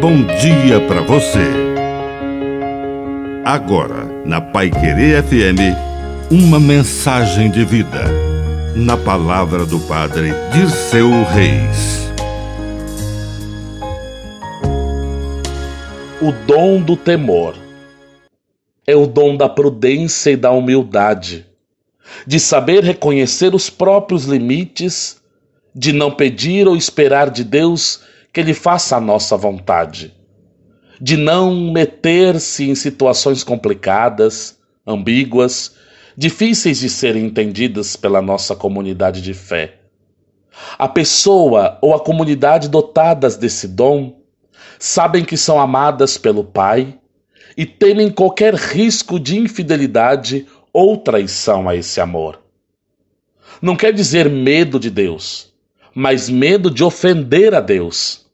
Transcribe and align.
bom 0.00 0.24
dia 0.24 0.80
para 0.88 1.02
você. 1.02 1.44
Agora, 3.44 4.06
na 4.24 4.40
Pai 4.40 4.70
Querer 4.70 5.22
FM, 5.22 5.76
uma 6.30 6.58
mensagem 6.58 7.50
de 7.50 7.66
vida. 7.66 8.06
Na 8.74 8.96
palavra 8.96 9.66
do 9.66 9.78
Padre 9.80 10.30
Dirceu 10.54 11.10
Reis. 11.24 12.10
O 16.22 16.32
dom 16.46 16.80
do 16.80 16.96
temor 16.96 17.54
é 18.86 18.96
o 18.96 19.06
dom 19.06 19.36
da 19.36 19.50
prudência 19.50 20.30
e 20.30 20.36
da 20.36 20.50
humildade, 20.50 21.44
de 22.26 22.40
saber 22.40 22.82
reconhecer 22.82 23.54
os 23.54 23.68
próprios 23.68 24.24
limites, 24.24 25.20
de 25.74 25.92
não 25.92 26.10
pedir 26.10 26.66
ou 26.66 26.74
esperar 26.74 27.28
de 27.28 27.44
Deus 27.44 28.00
que 28.32 28.40
Ele 28.40 28.54
faça 28.54 28.96
a 28.96 29.00
nossa 29.00 29.36
vontade, 29.36 30.14
de 31.00 31.16
não 31.16 31.72
meter-se 31.72 32.68
em 32.68 32.74
situações 32.74 33.42
complicadas, 33.42 34.58
ambíguas, 34.86 35.74
difíceis 36.16 36.78
de 36.80 36.90
serem 36.90 37.26
entendidas 37.26 37.96
pela 37.96 38.20
nossa 38.20 38.54
comunidade 38.54 39.22
de 39.22 39.32
fé. 39.32 39.78
A 40.78 40.88
pessoa 40.88 41.78
ou 41.80 41.94
a 41.94 42.00
comunidade 42.00 42.68
dotadas 42.68 43.36
desse 43.36 43.66
dom 43.66 44.20
sabem 44.78 45.24
que 45.24 45.36
são 45.36 45.58
amadas 45.58 46.18
pelo 46.18 46.44
Pai 46.44 46.98
e 47.56 47.64
temem 47.64 48.10
qualquer 48.10 48.54
risco 48.54 49.18
de 49.18 49.38
infidelidade 49.38 50.46
ou 50.72 50.96
traição 50.96 51.68
a 51.68 51.74
esse 51.74 52.00
amor. 52.00 52.40
Não 53.60 53.76
quer 53.76 53.92
dizer 53.92 54.28
medo 54.28 54.78
de 54.78 54.90
Deus, 54.90 55.49
mas 55.94 56.28
medo 56.28 56.70
de 56.70 56.84
ofender 56.84 57.54
a 57.54 57.60
Deus. 57.60 58.26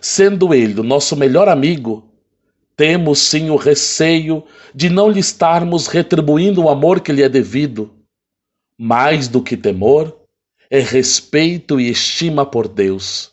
Sendo 0.00 0.54
Ele 0.54 0.80
o 0.80 0.84
nosso 0.84 1.16
melhor 1.16 1.48
amigo, 1.48 2.06
temos 2.76 3.18
sim 3.20 3.50
o 3.50 3.56
receio 3.56 4.44
de 4.74 4.90
não 4.90 5.10
lhe 5.10 5.20
estarmos 5.20 5.86
retribuindo 5.86 6.62
o 6.62 6.68
amor 6.68 7.00
que 7.00 7.12
lhe 7.12 7.22
é 7.22 7.28
devido. 7.28 7.94
Mais 8.78 9.28
do 9.28 9.42
que 9.42 9.56
temor, 9.56 10.14
é 10.70 10.80
respeito 10.80 11.80
e 11.80 11.88
estima 11.88 12.44
por 12.44 12.68
Deus. 12.68 13.30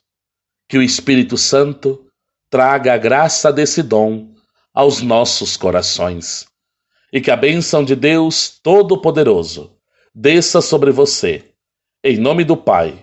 Que 0.69 0.77
o 0.77 0.81
Espírito 0.81 1.37
Santo 1.37 2.07
traga 2.49 2.93
a 2.93 2.97
graça 2.97 3.51
desse 3.51 3.83
dom 3.83 4.33
aos 4.73 5.01
nossos 5.01 5.57
corações. 5.57 6.45
E 7.11 7.19
que 7.19 7.29
a 7.29 7.35
bênção 7.35 7.83
de 7.83 7.95
Deus 7.95 8.57
Todo-Poderoso 8.63 9.75
desça 10.15 10.61
sobre 10.61 10.91
você. 10.91 11.43
Em 12.03 12.17
nome 12.17 12.43
do 12.43 12.55
Pai 12.55 13.02